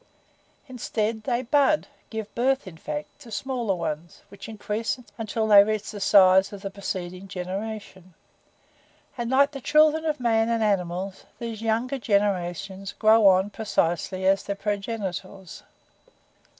[0.67, 5.91] "Instead, they bud give birth, in fact to smaller ones, which increase until they reach
[5.91, 8.15] the size of the preceding generation.
[9.15, 14.41] And like the children of man and animals, these younger generations grow on precisely as
[14.41, 15.61] their progenitors!